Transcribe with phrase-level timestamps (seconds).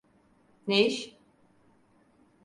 [0.67, 1.15] Ne iş?